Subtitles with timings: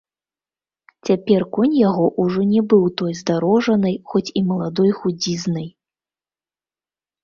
[1.09, 5.75] Цяпер конь яго ўжо не быў той здарожанай, хоць і маладой, худзізнай.